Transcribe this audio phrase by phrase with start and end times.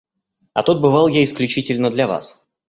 [0.55, 2.47] А тут бывал я исключительно для вас.